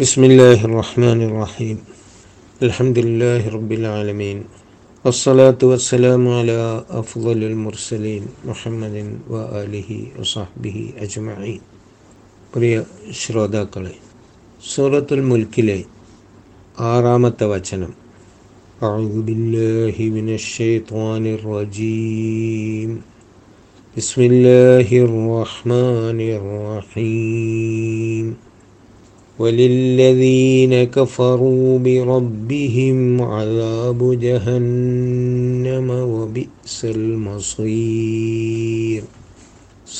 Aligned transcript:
بسم 0.00 0.24
الله 0.24 0.58
الرحمن 0.64 1.20
الرحيم 1.22 1.78
الحمد 2.60 2.96
لله 2.98 3.42
رب 3.48 3.70
العالمين 3.72 4.38
والصلاة 5.04 5.60
والسلام 5.62 6.22
على 6.30 6.60
أفضل 6.92 7.38
المرسلين 7.42 8.22
محمد 8.44 8.96
وآله 9.30 9.90
وصحبه 10.18 10.76
أجمعين 10.98 11.62
പ്രിയ 12.52 12.74
ശ്രോതാക്കളെ 13.20 13.94
സൂറത്തുൽ 14.62 15.20
മുൽക്കിലെ 15.30 15.78
ആറാമത്തെ 16.92 17.46
വചനം 17.52 17.92
أعوذ 18.78 19.16
بالله 19.22 19.96
من 20.16 20.26
الشيطان 20.40 21.24
الرجيم 21.36 22.90
بسم 23.96 24.20
الله 24.22 24.88
الرحمن 25.06 26.18
الرحيم 26.38 28.26
وللذين 29.40 30.84
كفروا 30.96 31.78
بربهم 31.78 33.22
عذاب 33.22 34.00
جهنم 34.20 35.88
وبئس 36.14 36.76
المصير 36.96 39.02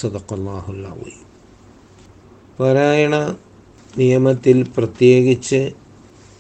صدق 0.01 0.29
الله 0.33 0.65
العظيم 0.71 1.23
പാരായണ 2.59 3.15
നിയമത്തിൽ 3.99 4.65
പ്രത്യേകിച്ച് 4.77 5.61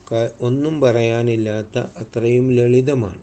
ക- 0.08 0.32
ഒന്നും 0.40 0.80
പറയാനില്ലാത്ത 0.80 1.76
അത്രയും 2.02 2.52
ലളിതമാണ് 2.52 3.22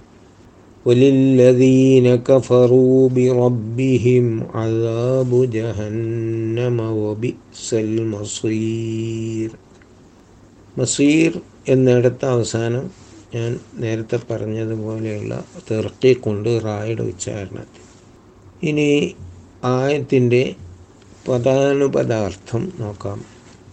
وللذين 0.85 2.07
كفروا 2.29 3.09
بربهم 3.09 4.25
عذاب 4.53 5.31
جهنم 5.55 6.77
وبئس 7.01 7.67
المصير 7.85 9.49
മസീർ 10.78 11.40
എന്നിടത്ത് 11.68 12.24
അവസാനം 12.24 12.90
ഞാൻ 13.34 13.60
നേരത്തെ 13.74 14.20
പറഞ്ഞതുപോലെയുള്ള 14.30 15.44
തെർക്കി 15.70 16.12
കൊണ്ട് 16.12 16.60
റായുടെ 16.64 17.02
ഉച്ചാരണത്തിൽ. 17.02 17.88
ഇനി 18.68 19.16
ആയത്തിന്റെ 19.64 20.54
പദാനുപദാർത്ഥം 21.28 22.72
നോക്കാം. 22.80 23.24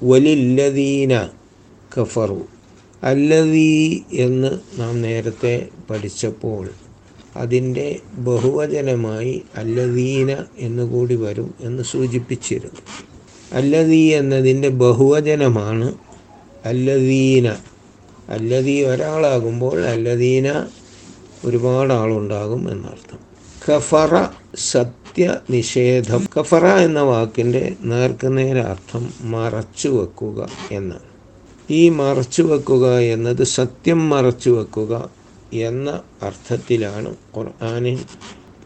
വലില്ലദീന 0.03 1.29
കഫറു. 1.97 2.41
അല്ലദീ 3.03 3.99
എന്ന് 4.13 4.59
നാം 4.79 5.01
നേരത്തെ 5.01 5.67
പഠിച്ചപ്പോൾ 5.89 6.69
അതിന്റെ 7.35 7.99
ബഹുവചനമായി 8.13 9.41
അല്ലദീന 9.55 10.37
എന്നുകൂടി 10.57 11.15
വരും 11.15 11.53
എന്ന് 11.59 11.83
സൂചിപ്പിച്ചിരുന്നു. 11.83 12.81
അല്ലദീ 13.51 14.13
എന്നതിന്റെ 14.13 14.69
ബഹുവചനമാണ് 14.69 15.93
അല്ലദീന. 16.65 17.55
അല്ലദീ 18.29 18.83
ഒരാളാകുമ്പോൾ 18.83 19.85
അല്ലദീന 19.85 20.65
ഒരുപാട് 21.45 21.93
ആളുണ്ടാകും 21.93 22.71
എന്നർത്ഥം. 22.71 23.19
കഫറ 23.69 24.25
സത്യനിഷേധം. 24.57 26.27
കഫറ 26.39 26.65
എന്ന 26.65 26.99
വാക്കിന്റെ 26.99 27.75
നേർക്കുനേര 27.81 28.57
അർത്ഥം 28.57 29.13
മറച്ചു 29.21 29.89
വെക്കുക 29.89 30.49
എന്നാണ്. 30.71 31.15
ഈ 31.69 31.89
മറച്ചു 31.89 32.41
വെക്കുക 32.41 32.99
എന്നത് 32.99 33.43
സത്യം 33.43 34.09
മറച്ചു 34.09 34.49
വെക്കുക 34.49 35.09
എന്ന 35.53 35.99
അർത്ഥത്തിലാണ് 36.21 37.15
ഖുർആനിൽ 37.37 37.99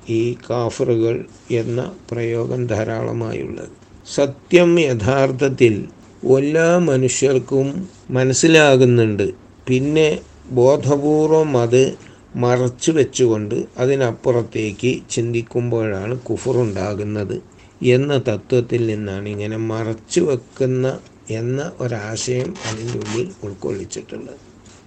ഈ 0.10 0.36
കാഫറുകൾ 0.50 1.26
എന്ന 1.52 1.92
പ്രയോഗം 2.12 2.68
ധാരാളമായുള്ളത്. 2.68 3.70
സത്യം 4.14 4.80
യഥാർത്ഥത്തിൽ 4.80 5.88
എല്ലാ 6.24 6.80
മനുഷ്യർക്കും 6.80 7.88
മനസ്സിലാകുന്നുണ്ട്. 8.12 9.34
പിന്നെ 9.68 10.20
ബോധപൂർവം 10.52 11.58
അത് 11.58 11.98
മറച്ചു 12.36 12.92
വെച്ചുകൊണ്ട് 12.92 13.56
അതിനപ്പുറത്തേക്ക് 13.78 15.02
ചിന്തിക്കുമ്പോഴാണ് 15.12 16.20
കുഫറുണ്ടാകുന്നത് 16.20 17.42
എന്ന 17.86 18.18
തത്വത്തിൽ 18.18 18.88
നിന്നാണ് 18.88 19.30
ഇങ്ങനെ 19.30 19.58
മറച്ചു 19.58 20.20
വെക്കുന്ന 20.20 21.00
എന്ന 21.30 21.72
ഒരാശയം 21.80 22.54
അതിന്റെ 22.70 23.00
ഉള്ളിൽ 23.00 23.30
ഉൾക്കൊള്ളിച്ചിട്ടുള്ളത്. 23.44 24.40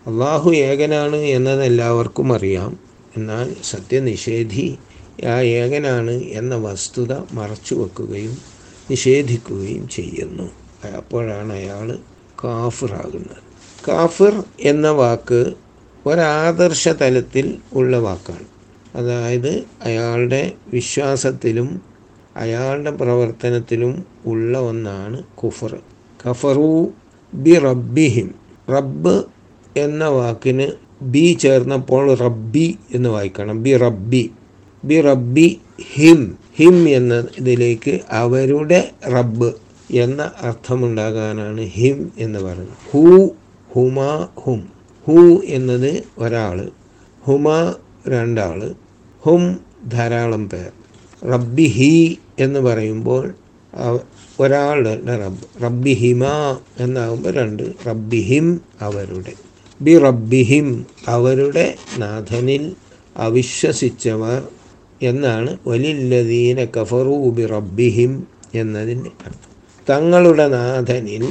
അള്ളാഹു 0.06 0.50
ഏകനാണ് 0.50 1.16
എന്നത് 1.16 1.64
എല്ലാവർക്കും 1.64 2.32
അറിയാം. 2.32 2.78
എന്നാൽ 3.16 3.54
സത്യനിഷേധി 3.62 4.78
ആ 5.26 5.40
ഏകനാണ് 5.40 6.10
എന്ന 6.10 6.54
വസ്തുത 6.54 7.12
മറച്ചു 7.32 7.74
വെക്കുകയും 7.74 8.38
നിഷേധിക്കുകയും 8.90 9.88
ചെയ്യുന്നു. 9.88 10.61
അപ്പോഴാണ് 10.86 11.52
അയാൾ 11.52 11.98
കാഫിറാകുന്നത്. 12.44 13.52
കാഫിർ 13.88 14.44
എന്ന 14.60 14.90
വാക്ക് 14.90 15.52
ഒരാദർശ 16.06 16.88
തലത്തിൽ 16.88 17.58
ഉള്ള 17.72 17.98
വാക്കാണ്. 17.98 18.46
അതായത് 18.94 19.62
അയാളുടെ 19.84 20.52
വിശ്വാസത്തിലും 20.72 21.82
അയാളുടെ 22.36 22.90
പ്രവർത്തനത്തിലും 22.90 24.04
ഉള്ള 24.26 24.58
ഒന്നാണ് 24.60 25.24
കുഫർ. 25.24 25.78
കഫറു 26.28 26.92
ബി 27.34 27.58
റബ്ബിഹിം. 27.58 28.34
റബ്ബ് 28.70 29.24
എന്ന 29.76 30.04
വാക്കിന് 30.04 30.66
ബി 31.02 31.38
ചേർന്നപ്പോൾ 31.40 32.14
റബ്ബി 32.14 32.78
എന്ന് 32.94 33.08
വായിക്കണം. 33.08 33.62
ബി 33.62 33.76
റബ്ബി. 33.76 34.30
ബി 34.84 35.00
റബ്ബി 35.00 35.60
ഹിം 35.92 36.38
ഹിം 36.56 36.88
എന്ന 36.88 37.24
ഇതിലേക്ക് 37.38 38.00
അവരുടെ 38.10 38.90
റബ്ബ് 39.08 39.52
എന്ന 39.92 40.30
അർത്ഥമുണ്ടാകാനാണ് 40.40 41.60
ഹിം 41.60 42.12
എന്ന് 42.18 42.38
പറയുന്നത്. 42.38 42.68
Who 42.90 43.28
ഹുമാ 43.74 44.28
hmm. 44.40 44.68
ഹൂ 45.06 45.40
എന്നത് 45.44 46.04
ഒരാൾ 46.18 46.70
ഹുമാ 47.24 47.74
രണ്ടാൾ 48.08 48.74
ഹും 49.22 49.60
ധാരാളം 49.88 50.48
പേർ. 50.48 50.70
റബ്ബി 51.28 51.62
ഹി 51.62 52.18
എന്ന് 52.38 52.60
പറയുമ്പോൾ 52.60 53.34
ഒരാളുടെ 54.40 55.16
റബ്ബ്. 55.16 55.62
റബ്ബി 55.62 55.90
ഹിമ 55.90 56.24
എന്നാകുമ്പോൾ 56.80 57.32
രണ്ട് 57.32 57.62
റബ്ബി 57.86 58.16
ഹിം 58.16 58.60
അവരുടെ. 58.80 59.32
ബി 59.80 59.98
റബ്ബിഹിം 59.98 60.86
അവരുടെ 61.08 61.74
നാഥനിൽ 61.98 62.74
അവിശ്വസിച്ചവർ 63.16 64.48
എന്നാണ്. 65.02 65.56
വലില്ലദീന 65.66 66.64
കഫറൂബി 66.64 67.46
റബ്ബിഹിം 67.46 68.26
എന്നതിന്റെ 68.54 69.10
അർത്ഥം. 69.26 69.51
തങ്ങളുടെ 69.88 70.48
നാഥനിൽ 70.48 71.28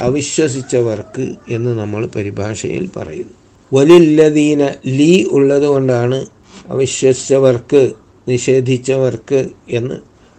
അവിശ്വസിച്ചവർക്ക് 0.00 1.34
എന്ന് 1.48 1.78
നമ്മൾ 1.78 2.06
പരിഭാഷയിൽ 2.06 2.90
പറയുന്നു. 2.96 3.34
വലില്ലദീന 3.72 4.66
ലീ 4.86 5.24
ഉള്ളത് 5.24 5.62
കൊണ്ടാണ് 5.62 6.26
അവിശ്വസിച്ചവർക്ക് 6.68 7.92
നിഷേധിച്ചവർക്ക് 8.28 9.48
എന്ന്. 9.68 9.94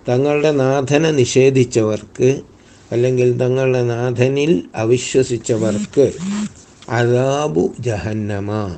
തങ്ങളുടെ 0.09 0.51
നാഥനെ 0.51 1.11
നിഷേധിച്ചവർക്ക് 1.11 2.41
അല്ലെങ്കിൽ 2.91 3.37
തങ്ങളുടെ 3.37 3.83
നാഥനിൽ 3.83 4.63
അവിശ്വസിച്ചവർക്ക് 4.75 6.11
അതാബു 6.89 7.73
ജഹന്നമ 7.79 8.75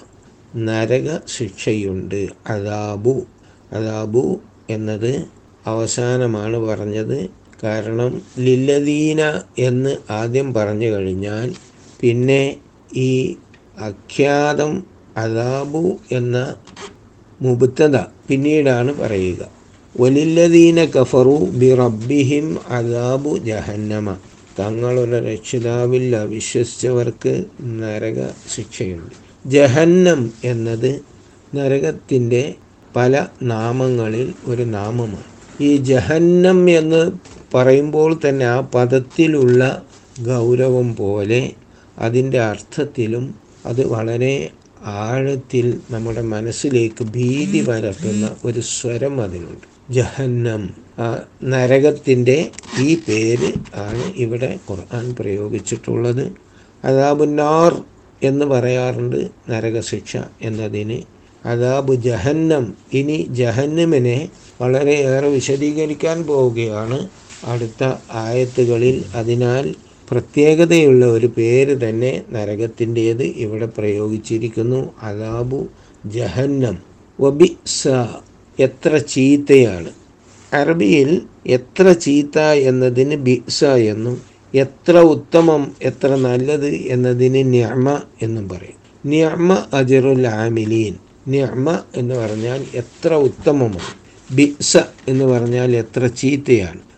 നരക 0.56 1.18
ശിക്ഷയുണ്ട്. 1.38 2.28
അതാബു 2.48 3.26
അതാബു 3.72 4.40
എന്നത് 4.70 5.26
അവസാനമാണ് 5.66 6.58
പറഞ്ഞത്. 6.58 7.39
കാരണം 7.64 8.22
ലില്ലദീന 8.40 9.42
എന്ന് 9.58 9.98
ആദ്യം 10.10 10.54
പറഞ്ഞു 10.54 10.88
കഴിഞ്ഞാൽ 10.88 11.56
പിന്നെ 12.02 12.56
ഈ 12.96 13.36
അഖ്യാതം 13.80 14.84
അദാബു 15.18 15.98
എന്ന 16.12 16.56
മുബുത്തത 17.42 17.98
പിന്നീടാണ് 17.98 18.94
പറയുക. 18.94 19.48
വലില്ലദീന 20.00 20.86
കഫറു 20.86 21.36
ബി 21.36 21.76
റബ്ബിഹിം 21.76 22.58
അദാബു 22.70 23.38
ജഹന്നമ. 23.38 24.18
തങ്ങളുടെ 24.60 25.34
രക്ഷിതാവിൽ 25.34 26.16
അവിശ്വസിച്ചവർക്ക് 26.16 27.46
നരക 27.64 28.30
ശിക്ഷയുണ്ട്. 28.56 29.16
ജഹന്നം 29.50 30.32
എന്നത് 30.44 31.02
നരകത്തിന്റെ 31.56 32.56
പല 32.96 33.28
നാമങ്ങളിൽ 33.42 34.34
ഒരു 34.46 34.64
നാമമാണ്. 34.64 35.64
ഈ 35.64 35.78
ജഹന്നം 35.78 36.70
എന്ന് 36.70 37.12
പറയുമ്പോൾ 37.54 38.20
തന്നെ 38.30 38.46
ആ 38.46 38.60
പദത്തിലുള്ള 38.60 39.82
ഗൗരവം 40.22 40.96
പോലെ 40.96 41.52
അതിന്റെ 41.98 42.40
അർത്ഥത്തിലും 42.40 43.36
അത് 43.66 43.88
വളരെ 43.88 44.50
ആഴത്തിൽ 44.84 45.80
നമ്മുടെ 45.92 46.22
മനസ്സിലേക്ക് 46.22 47.04
ഭീതി 47.04 47.66
പരത്തുന്ന 47.66 48.36
ഒരു 48.46 48.60
സ്വരം 48.60 49.22
അതിനുണ്ട് 49.22 49.94
ജഹന്നം. 49.94 50.70
നരകത്തിന്റെ 51.44 52.52
ഈ 52.80 52.96
പേര് 52.96 53.54
ആണ് 53.76 54.14
ഇവിടെ 54.16 54.60
ഖുർആൻ 54.70 55.16
പ്രയോഗിച്ചിട്ടുള്ളത്. 55.20 56.32
അതാബുന്നാർ 56.84 57.84
എന്ന് 58.24 58.46
പറയാറുണ്ട് 58.46 59.28
നരകശിക്ഷ 59.50 60.18
എന്നതിന്. 60.42 61.02
അതാബു 61.48 61.94
ജഹന്നം. 61.94 62.74
ഇനി 62.94 63.28
ജഹന്നമിനെ 63.30 64.30
വളരെയേറെ 64.62 65.28
വിശദീകരിക്കാൻ 65.28 66.24
പോവുകയാണ്. 66.24 67.10
അടുത്ത 67.44 67.94
ആയത്തുകളിൽ 68.12 69.04
അതിനാൽ 69.16 69.76
പ്രത്യേകതയുള്ള 70.12 71.06
ഒരു 71.06 71.28
പേര് 71.28 71.90
തന്നെ 71.90 72.22
നരകത്തിന്റേത് 72.32 73.24
ഇവിടെ 73.24 73.66
പ്രയോഗിച്ചിരിക്കുന്നു. 73.66 74.94
അലാബു 75.02 75.68
ജഹന്നം. 76.06 76.78
വബിസ 77.22 77.88
എത്ര 78.60 78.98
ചീത്തയാണ്. 78.98 79.90
അറബിയിൽ 80.54 81.22
എത്ര 81.48 81.92
ചീത്ത 81.92 82.40
എന്നതിന് 82.40 83.16
ബിസ 83.16 83.66
എന്നും 83.66 84.22
എത്ര 84.56 85.00
ഉത്തമം 85.00 85.76
എത്ര 85.82 86.16
നല്ലത് 86.16 86.68
എന്നതിന് 86.68 87.54
ന്യമ 87.54 88.02
എന്നും 88.22 88.50
പറയും. 88.50 89.10
ന്യമ 89.10 89.66
അജറുൽ 89.74 90.28
ആമിലീൻ. 90.28 90.96
ന്യമ 91.28 91.80
എന്ന് 91.96 92.16
പറഞ്ഞാൽ 92.16 92.66
എത്ര 92.74 93.14
ഉത്തമമാണ്. 93.14 94.00
ബിസ 94.36 94.78
എന്ന് 95.08 95.26
പറഞ്ഞാൽ 95.26 95.76
എത്ര 95.76 96.08
ചീത്തയാണ്. 96.08 96.89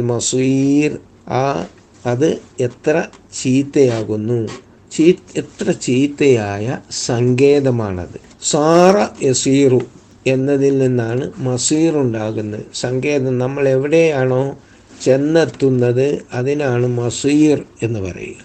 മസീർ. 0.00 0.98
ആ 1.28 1.66
അത് 2.06 2.40
എത്ര 2.60 3.04
ചീത്തയാകുന്നു? 3.42 4.48
ചീ 4.92 5.12
എത്ര 5.36 5.70
ചീത്തയായ 5.70 6.78
സങ്കേതമാണത്. 6.90 8.20
സാറ 8.42 9.26
യസീറു 9.26 9.80
എന്നതിൽ 10.26 10.78
നിന്നാണ് 10.78 11.32
മസീർ 11.38 11.96
ഉണ്ടാകുന്നത്. 11.96 12.64
സങ്കേതം 12.74 13.38
നമ്മൾ 13.38 13.68
എവിടെയാണോ 13.68 14.58
ചെന്നെത്തുന്നത് 15.02 16.22
അതിനാണ് 16.32 16.86
മസീർ 16.86 17.62
എന്ന് 17.82 18.00
പറയുക. 18.00 18.44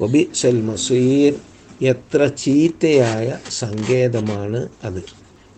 ഒബി 0.00 0.28
സെൽ 0.34 0.60
മസീർ 0.60 1.34
എത്ര 1.82 2.26
ചീത്തയായ 2.26 3.34
സങ്കേതമാണ് 3.50 4.68
അത്. 4.84 5.02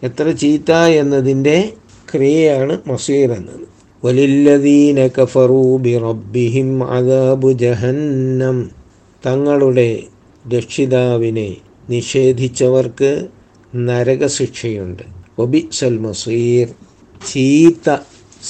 എത്ര 0.02 0.30
ചീത്ത 0.30 0.72
എന്നതിന്റെ 0.72 1.72
ക്രിയയാണ് 2.14 2.78
മസീർ 2.86 3.32
എന്നത്. 3.32 3.77
വലില്ലദീന 4.04 5.06
കഫറൂ 5.06 5.76
ബി 5.76 5.98
റബ്ബിഹിം 5.98 6.84
അദാബു 6.84 7.52
ജഹന്നം. 7.52 8.70
തങ്ങളുടെ 9.26 10.02
രക്ഷിതാവിനെ 10.54 11.56
നിഷേധിച്ചവർക്ക് 11.90 13.28
നരകശിക്ഷയുണ്ട്. 13.76 15.02
ഒബിസൽ 15.38 15.98
മസീർ. 15.98 16.68
ചീത്ത 17.32 17.96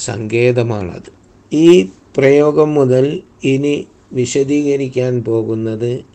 സങ്കേതമാണത്. 0.05 1.09
ഈ 1.53 1.89
പ്രയോഗം 2.17 2.73
മുതൽ 2.73 3.21
ഇനി 3.43 3.87
വിശദീകരിക്കാൻ 4.13 5.23
പോകുന്നത് 5.23 6.05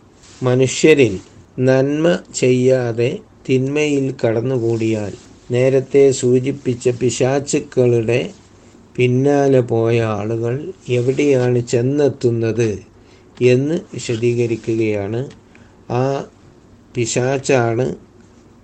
മനുഷ്യരിൽ 0.43 1.19
നന്മ 1.59 2.19
ചെയ്യാതെ 2.35 3.17
തിന്മയിൽ 3.49 4.15
കടന്നുകൂടിയാൽ 4.25 5.13
നേരത്തെ 5.51 6.11
സൂചിപ്പിച്ച 6.11 6.89
പിശാച്ചുക്കളുടെ 6.89 8.31
പിന്നാലെ 8.97 9.59
പോയ 9.59 10.01
ആളുകൾ 10.01 10.73
എവിടെയാണ് 10.89 11.59
ചെന്നെത്തുന്നത് 11.67 12.69
എന്ന് 13.41 13.79
വിശദീകരിക്കുകയാണ്. 13.93 15.21
ആ 15.91 16.25
പിശാച്ചാണ് 16.95 17.95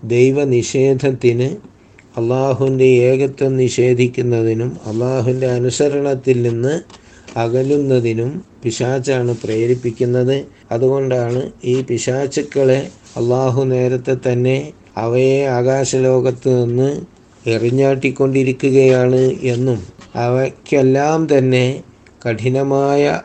ദൈവനിഷേധത്തിന് 0.04 1.50
അള്ളാഹുവിന്റെ 2.18 2.86
ഏകത്വം 2.86 3.58
നിഷേധിക്കുന്നതിനും 3.58 4.78
അള്ളാഹുവിന്റെ 4.86 5.48
അനുസരണത്തിൽ 5.48 6.42
നിന്ന് 6.42 6.74
അകലുന്നതിനും 7.38 8.32
പിശാച്ചാണ് 8.64 9.38
പ്രേരിപ്പിക്കുന്നത്. 9.44 10.38
അതുകൊണ്ടാണ് 10.72 11.52
ഈ 11.64 11.82
പിശാച്ചുക്കളെ 11.82 12.80
അള്ളാഹു 13.18 13.64
നേരത്തെ 13.64 14.16
തന്നെ 14.28 14.58
അവയെ 14.98 15.46
ആകാശലോകത്ത് 15.48 16.64
നിന്ന് 16.64 16.90
എറിഞ്ഞാട്ടിക്കൊണ്ടിരിക്കുകയാണ് 17.48 19.22
എന്നും 19.44 19.80
അവയ്ക്കെല്ലാം 20.16 21.38
തന്നെ 21.38 21.84
കഠിനമായ 22.28 23.22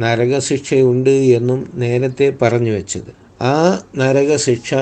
നരകശിക്ഷയുണ്ട് 0.00 1.10
എന്നും 1.10 1.70
നേരത്തെ 1.74 2.36
പറഞ്ഞു 2.42 2.70
വെച്ചത്. 2.70 3.10
ആ 3.42 3.82
നരകശിക്ഷ 3.96 4.74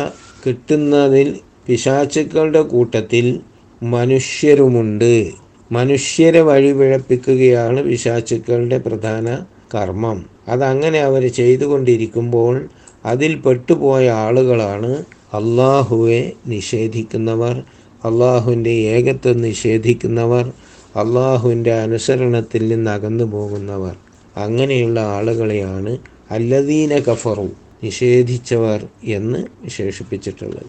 കിട്ടുന്നതിൽ 0.47 1.41
പിശാച്ചുക്കളുടെ 1.67 2.63
കൂട്ടത്തിൽ 2.63 3.41
മനുഷ്യരുമുണ്ട്. 3.83 5.33
മനുഷ്യരെ 5.73 6.41
വഴിപിഴപ്പിക്കുകയാണ് 6.41 7.83
പിശാച്ചുക്കളുടെ 7.83 8.79
പ്രധാന 8.79 9.27
കർമ്മം. 9.75 10.25
അതങ്ങനെ 10.49 11.01
അവർ 11.01 11.27
ചെയ്തുകൊണ്ടിരിക്കുമ്പോൾ 11.27 12.69
അതിൽ 13.05 13.35
പെട്ടുപോയ 13.37 14.11
ആളുകളാണ് 14.11 15.05
അള്ളാഹുവെ 15.35 16.33
നിഷേധിക്കുന്നവർ 16.47 17.63
അള്ളാഹുവിന്റെ 18.05 18.71
ഏകത്വം 18.71 19.41
നിഷേധിക്കുന്നവർ 19.41 20.53
അള്ളാഹുവിന്റെ 20.97 21.73
അനുസരണത്തിൽ 21.73 22.69
നിന്ന് 22.69 22.91
അകന്നു 22.91 23.25
പോകുന്നവർ. 23.25 23.97
അങ്ങനെയുള്ള 24.37 25.01
ആളുകളെയാണ് 25.01 25.99
അല്ലദീന 26.31 26.99
കഫറു 26.99 27.51
നിഷേധിച്ചവർ 27.85 28.87
എന്ന് 29.05 29.39
വിശേഷിപ്പിച്ചിട്ടുള്ളത്. 29.63 30.67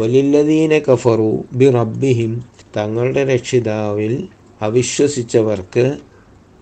വലില്ലദീന 0.00 0.78
കഫറു 0.78 1.44
ബി 1.52 1.70
റബ്ബിഹിം 1.70 2.42
തങ്ങളുടെ 2.76 3.24
രക്ഷിതാവിൽ 3.24 4.28
അവിശ്വസിച്ചവർക്ക് 4.62 5.98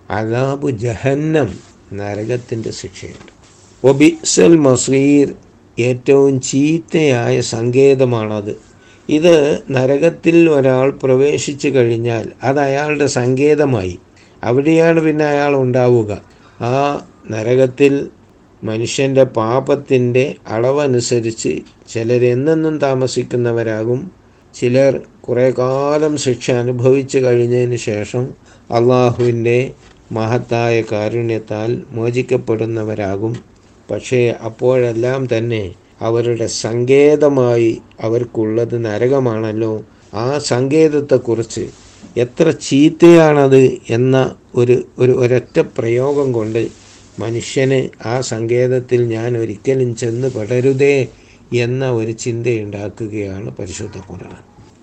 അലാബു 0.09 0.69
ജഹന്നം 0.69 1.55
നരകത്തിന്റെ 1.93 2.71
ശിക്ഷയുണ്ട്. 2.71 3.41
ഒബിസൽ 3.87 4.57
മസീർ 4.57 5.33
ഏറ്റവും 5.79 6.41
ചീത്തയായ 6.41 7.41
സങ്കേതമാണത്. 7.41 8.70
ഇത് 9.09 9.59
നരകത്തിൽ 9.71 10.49
ഒരാൾ 10.49 10.91
പ്രവേശിച്ചു 10.91 11.67
കഴിഞ്ഞാൽ 11.69 12.29
അത് 12.43 12.59
അയാളുടെ 12.59 13.05
സങ്കേതമായി. 13.07 13.97
അവിടെയാണ് 14.43 14.99
പിന്നെ 14.99 15.25
അയാൾ 15.25 15.55
ഉണ്ടാവുക. 15.55 16.21
ആ 16.61 17.05
നരകത്തിൽ 17.31 18.07
മനുഷ്യന്റെ 18.63 19.23
പാപത്തിന്റെ 19.23 20.35
അളവനുസരിച്ച് 20.47 21.59
ചിലരെന്നെന്നും 21.93 22.79
താമസിക്കുന്നവരാകും. 22.79 24.11
ചിലർ 24.53 25.01
കുറേ 25.21 25.51
കാലം 25.51 26.17
ശിക്ഷ 26.17 26.51
അനുഭവിച്ചു 26.51 27.17
കഴിഞ്ഞതിന് 27.17 27.75
ശേഷം 27.75 28.23
അള്ളാഹുവിന്റെ 28.71 29.71
മഹത്തായ 30.11 30.81
കാരുണ്യത്താൽ 30.91 31.83
മോചിക്കപ്പെടുന്നവരാകും. 31.91 33.43
പക്ഷേ 33.91 34.33
അപ്പോഴെല്ലാം 34.45 35.37
തന്നെ 35.37 35.73
അവരുടെ 36.01 36.45
സങ്കേതമായി 36.45 37.81
അവർക്കുള്ളത് 38.01 38.85
നരകമാണല്ലോ. 38.85 39.85
ആ 40.13 40.37
സങ്കേതത്തെക്കുറിച്ച് 40.37 41.67
എത്ര 42.17 42.51
ചീത്തയാണത് 42.51 43.77
എന്ന 43.89 44.35
ഒരു 44.55 44.83
ഒരു 44.99 45.11
ഒരൊറ്റ 45.11 45.59
പ്രയോഗം 45.59 46.31
കൊണ്ട് 46.31 46.67
മനുഷ്യന് 47.19 48.07
ആ 48.07 48.21
സങ്കേതത്തിൽ 48.21 49.07
ഞാൻ 49.07 49.37
ഒരിക്കലും 49.37 49.95
ചെന്ന് 49.95 50.31
പെടരുതേ 50.31 51.07
എന്ന 51.53 51.91
ഒരു 51.91 52.11
ചിന്തയുണ്ടാക്കുകയാണ് 52.11 53.55
പരിശുദ്ധ 53.55 53.97
ഖുർആൻ. 53.97 54.37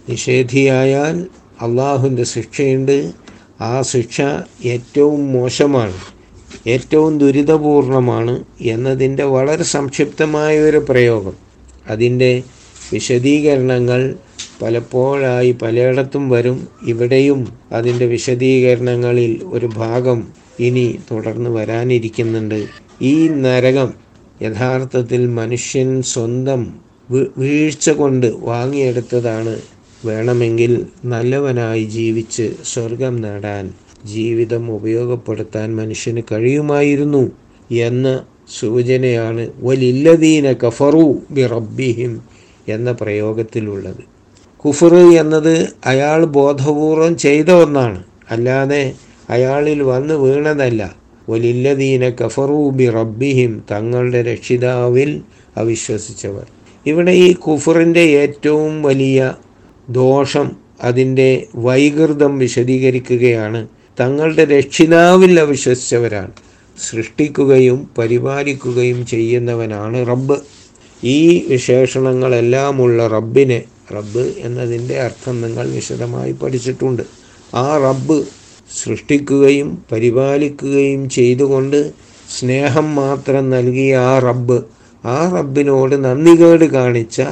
നിഷേധിയായാൽ 0.09 1.27
അള്ളാഹുവിന്റെ 1.61 2.25
ശിക്ഷയുണ്ട്. 2.25 3.13
ആ 3.61 3.83
ശിക്ഷ 3.83 4.21
ഏറ്റവും 4.65 5.33
മോശമാണ്. 5.33 6.18
ഏറ്റവും 6.67 7.19
ദുരിതപൂർണമാണ് 7.19 8.45
എന്നതിന്റെ 8.61 9.25
വളരെ 9.25 9.63
സംക്ഷിപ്തമായ 9.65 10.59
ഒരു 10.59 10.87
പ്രയോഗം. 10.89 11.33
അതിന്റെ 11.87 12.43
വിശദീകരണങ്ങൾ 12.93 14.15
പലപ്പോഴായി 14.63 15.53
പലയിടത്തും 15.53 16.31
വരും. 16.31 16.69
ഇവിടെയും 16.87 17.49
അതിന്റെ 17.73 18.07
വിശദീകരണങ്ങളിൽ 18.07 19.41
ഒരു 19.45 19.67
ഭാഗം 19.67 20.29
ഇനി 20.61 20.99
തുടർന്ന് 21.11 21.51
വരാനിരിക്കുന്നുണ്ട്. 21.51 22.67
ഈ 23.03 23.29
നരകം 23.29 23.95
യഥാർത്ഥത്തിൽ 24.43 25.27
മനുഷ്യൻ 25.27 26.03
സ്വന്തം 26.03 26.61
വീഴ്ച 27.39 27.91
കൊണ്ട് 27.91 28.27
വാങ്ങിയെടുത്തതാണ്. 28.27 29.61
വേണമെങ്കിൽ 30.07 30.87
നല്ലവനായി 31.05 31.85
ജീവിച്ച് 31.85 32.53
സ്വർഗം 32.65 33.17
നേടാൻ 33.21 33.65
ജീവിതം 34.05 34.75
ഉപയോഗപ്പെടുത്താൻ 34.75 35.77
മനുഷ്യന് 35.77 36.23
കഴിയുമായിരുന്നു 36.33 37.31
എന്ന 37.71 38.25
സൂചനയാണ് 38.59 39.53
വലില്ലദീന 39.57 40.53
കഫറു 40.53 41.19
ബി 41.31 41.47
റബ്ബിഹിം 41.47 42.23
എന്ന 42.69 42.93
പ്രയോഗത്തിലുള്ളത്. 42.93 44.19
കുഫർ 44.57 44.95
എന്നത് 44.95 45.69
അയാൾ 45.87 46.25
ബോധപൂർവം 46.25 47.17
ചെയ്ത 47.17 47.51
ഒന്നാണ്. 47.51 48.05
അല്ലാതെ 48.31 48.93
അയാളിൽ 49.31 49.83
വന്ന് 49.83 50.15
വീണതല്ല. 50.15 50.97
വലില്ലദീന 51.29 52.09
കഫറു 52.09 52.71
ബി 52.71 52.91
റബ്ബിഹിം 52.91 53.63
തങ്ങളുടെ 53.71 54.23
രക്ഷിതാവിൽ 54.23 55.23
അവിശ്വസിച്ചവർ. 55.57 56.47
ഇവിടെ 56.87 57.11
ഈ 57.11 57.33
കുഫറിന്റെ 57.33 58.01
ഏറ്റവും 58.01 58.83
വലിയ 58.83 59.35
ദോഷം 59.91 60.53
അതിന്റെ 60.83 61.47
വൈകൃതം 61.55 62.39
വിശദീകരിക്കുകയാണ്. 62.39 63.69
തങ്ങളുടെ 64.01 64.45
രക്ഷിതാവിൽ 64.45 65.41
അവിശ്വസിച്ചവരാണ്. 65.41 66.31
സൃഷ്ടിക്കുകയും 66.91 67.91
പരിപാലിക്കുകയും 67.99 69.07
ചെയ്യുന്നവനാണ് 69.07 70.07
റബ്ബ്. 70.09 70.37
ഈ 71.05 71.47
വിശേഷണങ്ങളെല്ലാമുള്ള 71.49 73.07
റബ്ബിനെ 73.07 73.63
റബ്ബ് 73.95 74.33
എന്നതിന്റെ 74.39 75.01
അർത്ഥം 75.01 75.41
നിങ്ങൾ 75.41 75.71
വിശദമായി 75.71 76.33
പഠിച്ചിട്ടുണ്ട്. 76.33 77.03
ആ 77.55 77.79
റബ്ബ് 77.79 78.25
സൃഷ്ടിക്കുകയും 78.83 79.85
പരിപാലിക്കുകയും 79.93 81.11
ചെയ്തുകൊണ്ട് 81.11 81.93
സ്നേഹം 82.39 82.95
മാത്രം 82.95 83.51
നൽകിയ 83.51 83.97
ആ 83.97 84.19
റബ്ബ് 84.19 84.63
ആ 85.07 85.19
റബ്ബിനോട് 85.37 86.05
നന്ദികേട് 86.05 86.65
കാണിച്ച 86.65 87.23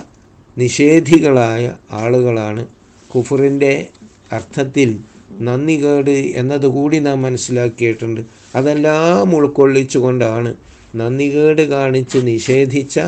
നിഷേധികളായ 0.59 1.73
ആളുകളാണ്. 1.91 2.67
കുഫറിന്റെ 3.15 3.89
അർത്ഥത്തിൽ 4.33 4.99
നന്ദികേട് 5.41 6.11
എന്നതുകൂടി 6.11 6.99
നാം 6.99 7.23
മനസ്സിലാക്കിയിട്ടുണ്ട്. 7.23 8.21
അതെല്ലാം 8.55 9.37
ഉൾക്കൊള്ളിച്ചുകൊണ്ടാണ് 9.37 10.55
നന്ദികേട് 10.97 11.63
കാണിച്ച് 11.63 12.19
നിഷേധിച്ച 12.19 13.01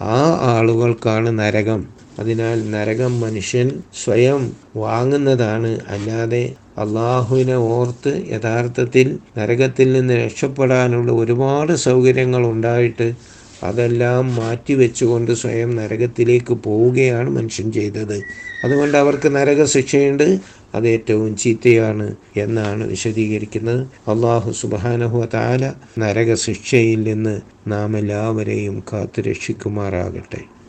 ആ 0.00 0.38
ആളുകൾക്കാണ് 0.40 1.38
നരകം. 1.38 2.00
അതിനാൽ 2.18 2.70
നരകം 2.70 3.20
മനുഷ്യൻ 3.20 3.82
സ്വയം 4.04 4.52
വാങ്ങുന്നതാണ്. 4.76 5.80
അല്ലാതെ 5.88 6.54
അള്ളാഹുവിനെ 6.78 7.56
ഓർത്ത് 7.56 8.22
യഥാർത്ഥത്തിൽ 8.28 9.18
നരകത്തിൽ 9.38 9.92
നിന്ന് 9.92 10.14
രക്ഷപ്പെടാനുള്ള 10.14 11.12
ഒരുപാട് 11.12 11.72
സൗകര്യങ്ങൾ 11.72 12.46
ഉണ്ടായിട്ട് 12.46 13.39
അതെല്ലാം 13.62 14.34
മാറ്റിവെച്ചുകൊണ്ട് 14.34 15.32
സ്വയം 15.32 15.76
നരകത്തിലേക്ക് 15.76 16.54
പോവുകയാണ് 16.54 17.30
മനുഷ്യൻ 17.30 17.72
ചെയ്തത്. 17.72 18.20
അതുകൊണ്ട് 18.64 18.98
അവർക്ക് 18.98 19.36
നരക 19.36 19.64
ശിക്ഷയുണ്ട് 19.64 20.40
അത് 20.74 20.88
ഏറ്റവും 20.88 21.36
ചീത്തയാണ് 21.36 22.16
എന്നാണ് 22.36 22.84
വിശദീകരിക്കുന്നത്. 22.84 23.86
അള്ളാഹു 24.08 24.50
സുബാനഹു 24.50 25.28
താല 25.34 25.72
നരക 25.98 26.34
ശിക്ഷയിൽ 26.34 27.02
നിന്ന് 27.02 27.40
നാം 27.68 27.98
എല്ലാവരെയും 27.98 28.82
കാത്തു 28.92 29.20
രക്ഷിക്കുമാറാകട്ടെ 29.20 30.50